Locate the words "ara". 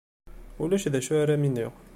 1.21-1.33